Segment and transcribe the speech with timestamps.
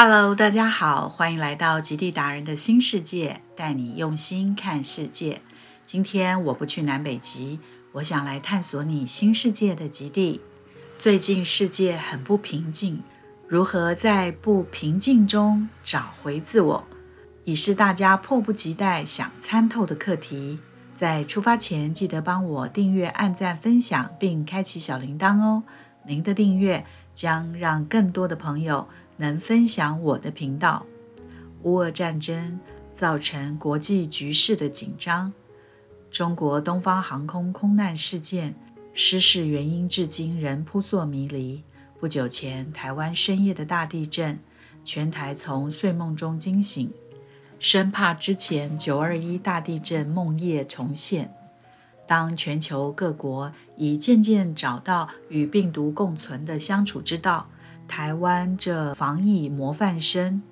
[0.00, 5.40] Hello，大家好，欢迎来到极地达人的新世界，带你用心看世界。
[5.84, 7.58] 今天我不去南北极，
[7.94, 10.40] 我想来探索你新世界的极地。
[11.00, 13.02] 最近世界很不平静，
[13.48, 16.84] 如何在不平静中找回自我，
[17.42, 20.60] 已是大家迫不及待想参透的课题。
[20.94, 25.64] 在出发前，记得帮我订阅、按赞、分享，并开启小铃铛哦。
[26.08, 30.86] 您的订阅将让更多的朋友能分享我的频道。
[31.64, 32.58] 乌俄战争
[32.94, 35.30] 造成国际局势的紧张，
[36.10, 38.54] 中国东方航空空难事件
[38.94, 41.62] 失事原因至今仍扑朔迷离。
[42.00, 44.38] 不久前，台湾深夜的大地震，
[44.84, 46.90] 全台从睡梦中惊醒。
[47.58, 51.34] 生怕之前九二一大地震梦夜重现。
[52.08, 57.46] 当全球各国已渐渐找到与病毒共存的相处之道，
[57.86, 60.42] 台湾这防疫模范生，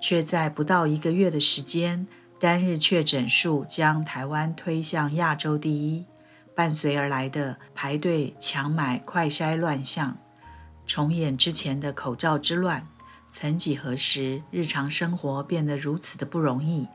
[0.00, 2.06] 却在不到一个月的时间，
[2.40, 6.04] 单日确诊数将台湾推向亚洲第一。
[6.56, 10.16] 伴随而来的排队抢买快筛乱象，
[10.86, 12.86] 重演之前的口罩之乱。
[13.32, 16.86] 曾几何时，日常生活变得如此的不容易。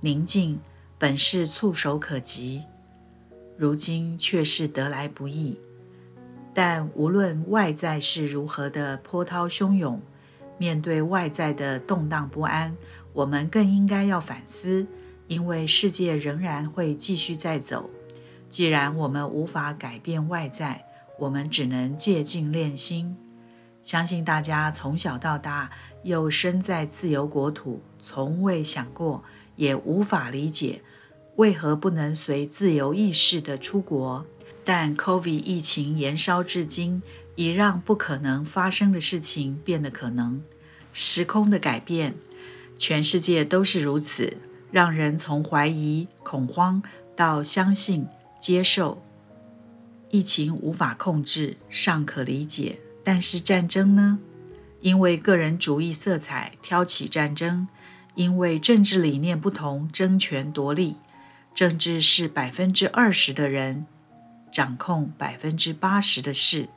[0.00, 0.60] 宁静
[0.96, 2.62] 本是触手可及，
[3.60, 5.60] 如今却是得来不易。
[6.54, 10.00] 但无论外在是如何的波涛汹涌，
[10.56, 12.74] 面对外在的动荡不安，
[13.12, 14.86] 我们更应该要反思，
[15.28, 17.90] 因为世界仍然会继续在走。
[18.48, 20.82] 既然我们无法改变外在，
[21.18, 23.14] 我们只能借镜练心。
[23.82, 25.70] 相信大家从小到大，
[26.02, 29.22] 又身在自由国土，从未想过，
[29.56, 30.80] 也无法理解，
[31.36, 34.26] 为何不能随自由意识的出国。
[34.62, 37.02] 但 COVID 疫情延烧至今，
[37.34, 40.42] 已让不可能发生的事情变得可能。
[40.92, 42.14] 时空的改变，
[42.76, 44.36] 全世界都是如此，
[44.70, 46.82] 让人从怀疑、恐慌
[47.16, 48.06] 到相信、
[48.38, 49.02] 接受。
[50.10, 52.80] 疫情无法控制，尚可理解。
[53.02, 54.18] 但是战争呢？
[54.80, 57.66] 因为个人主义色彩挑起战争，
[58.14, 60.96] 因为政治理念不同争权夺利。
[61.60, 63.84] 政治是百分之二十的人
[64.50, 66.70] 掌控百分之八十的事，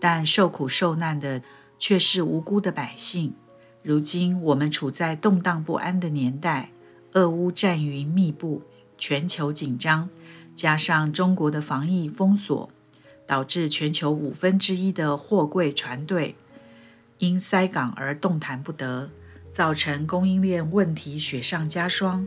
[0.00, 1.40] 但受苦受难的
[1.78, 3.32] 却是无辜的百姓。
[3.84, 6.70] 如今我们处在动荡不安的年代，
[7.12, 8.62] 俄乌战云密布，
[8.98, 10.10] 全球紧张，
[10.52, 12.68] 加上中国的防疫封锁。
[13.28, 16.34] 导致全球五分之一的货柜船队
[17.18, 19.08] 因塞港而动弹不得，
[19.52, 22.26] 造成供应链问题雪上加霜。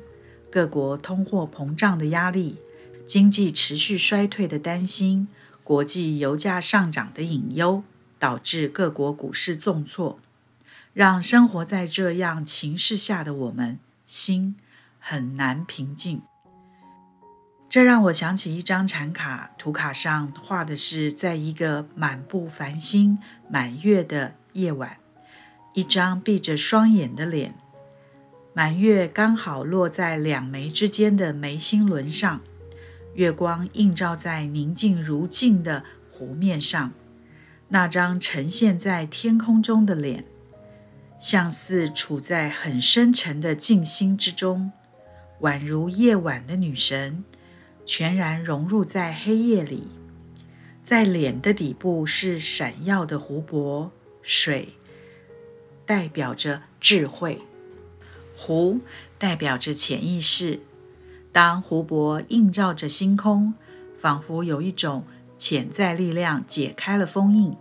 [0.51, 2.57] 各国通货膨胀的压力、
[3.05, 5.27] 经济持续衰退的担心、
[5.63, 7.83] 国际油价上涨的隐忧，
[8.17, 10.19] 导致各国股市重挫，
[10.93, 14.55] 让生活在这样情势下的我们心
[14.99, 16.21] 很难平静。
[17.69, 23.19] 这让我想起一张禅卡，图卡上画的是在一个满布繁星、
[23.49, 24.97] 满月的夜晚，
[25.73, 27.53] 一张闭着双眼的脸，
[28.57, 32.41] 满月刚好落在两眉之间的眉心轮上，
[33.13, 36.91] 月光映照在宁静如镜的湖面上，
[37.67, 40.25] 那张呈现在天空中的脸，
[41.19, 44.71] 像似处在很深沉的静心之中，
[45.41, 47.23] 宛如夜晚的女神。
[47.85, 49.87] 全然融入在黑夜里，
[50.81, 53.91] 在脸的底部是闪耀的湖泊
[54.23, 54.69] 水，
[55.85, 57.37] 代表着智慧；
[58.37, 58.79] 湖
[59.17, 60.61] 代表着潜意识。
[61.31, 63.53] 当湖泊映照着星空，
[63.99, 65.03] 仿佛有一种
[65.37, 67.57] 潜在力量解开了封印，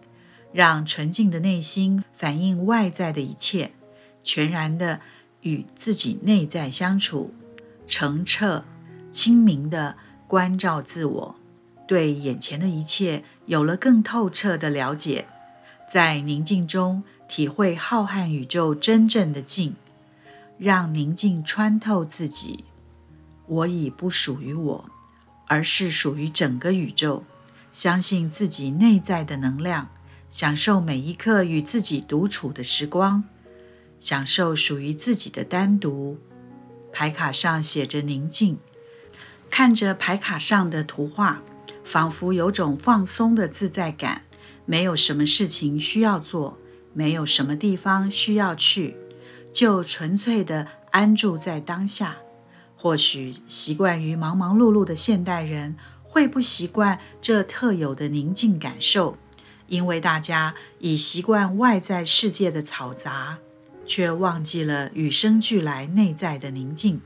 [0.53, 3.73] 让纯净的内心反映外在的一切，
[4.23, 5.01] 全然的
[5.41, 7.33] 与自己内在相处，
[7.89, 8.65] 澄澈
[9.11, 9.97] 清明的。
[10.29, 11.37] 关照自我，
[11.87, 15.27] 对眼前的一切有了更透彻的了解，
[15.89, 19.77] 在宁静中体会浩瀚宇宙真正的静，
[20.59, 22.65] 让宁静穿透自己。
[23.47, 24.91] 我已不属于我，
[25.47, 27.25] 而是属于整个宇宙。
[27.73, 29.91] 相信自己内在的能量，
[30.31, 33.25] 享受每一刻与自己独处的时光，
[34.01, 36.19] 享受属于自己的单独。
[36.93, 38.59] 牌卡上写着宁静。
[39.51, 41.43] 看着牌卡上的图画，
[41.85, 44.23] 仿佛有种放松的自在感。
[44.65, 46.59] 没有什么事情需要做，
[46.93, 48.97] 没有什么地方需要去，
[49.57, 52.19] 就纯粹的安住在当下。
[52.77, 59.17] 或许习惯于忙忙碌碌的现代人会不习惯这特有的宁静感受，
[59.67, 63.39] 因为大家已习惯外在世界的嘈杂、
[63.87, 67.01] 却忘记了与生俱来内在的宁静。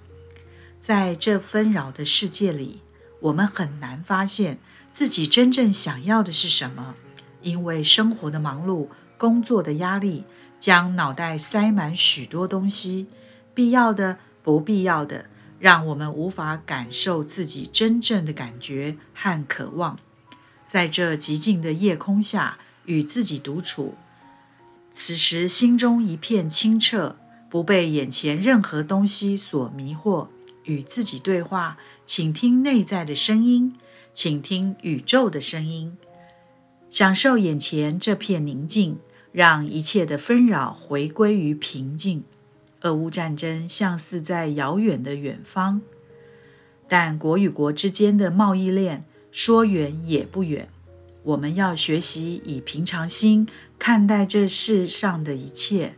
[0.80, 2.80] 在这纷扰的世界里，
[3.20, 4.58] 我们很难发现
[4.92, 6.96] 自己真正想要的是什么，
[7.42, 10.24] 因为生活的忙碌、工作的压力，
[10.60, 13.08] 将脑袋塞满许多东西，
[13.54, 15.24] 必要的、不必要的，
[15.58, 19.98] 让我们无法感受自己真正的感觉和渴望。
[20.66, 23.94] 在这寂静的夜空下，与自己独处，
[24.92, 27.16] 此时心中一片清澈，
[27.48, 30.28] 不被眼前任何东西所迷惑。
[30.64, 33.74] 与自己对话，倾听内在的声音，
[34.12, 35.96] 倾听宇宙的声音，
[36.90, 38.98] 享受眼前这片宁静，
[39.32, 42.24] 让一切的纷扰回归于平静。
[42.82, 45.82] 俄乌战争像似在遥远的远方，
[46.88, 50.68] 但国与国之间的贸易链说远也不远。
[51.22, 53.46] 我们要学习以平常心
[53.78, 55.94] 看待这世上的一切，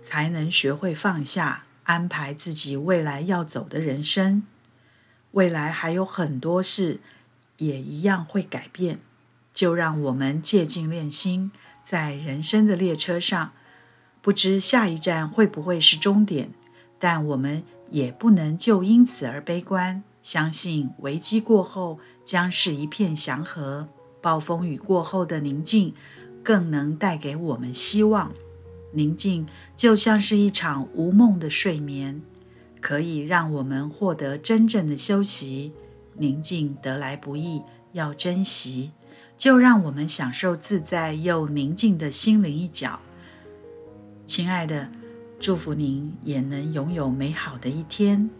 [0.00, 1.64] 才能学会放下。
[1.84, 4.42] 安排自己未来要走的人生，
[5.32, 6.98] 未来还有很多事
[7.58, 9.00] 也一样会改变。
[9.52, 11.52] 就让我们借镜练心，
[11.84, 13.52] 在人生的列车上，
[14.22, 16.50] 不知下一站会不会是终点，
[16.98, 20.02] 但我们也不能就因此而悲观。
[20.22, 23.86] 相信危机过后将是一片祥和，
[24.22, 25.92] 暴风雨过后的宁静，
[26.42, 28.32] 更能带给我们希望。
[28.92, 29.46] 宁静
[29.76, 32.22] 就像是一场无梦的睡眠，
[32.80, 35.72] 可以让我们获得真正的休息。
[36.14, 37.60] 宁静得来不易，
[37.92, 38.92] 要珍惜。
[39.36, 43.00] 就让我们享受自在又宁静的心灵一角。
[44.24, 44.88] 亲爱的，
[45.38, 48.30] 祝福您也能拥有美好的一天。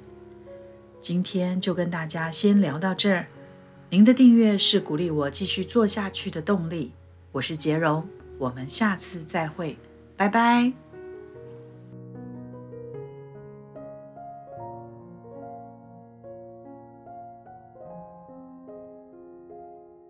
[1.01, 3.27] 今天就跟大家先聊到这儿。
[3.91, 6.93] 您的订阅是鼓励我继续做下去的动力。
[7.33, 8.09] 我是杰荣，
[8.39, 9.77] 我们下次再会。
[10.17, 10.84] 拜拜。